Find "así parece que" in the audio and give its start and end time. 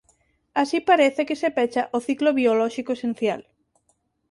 0.61-1.39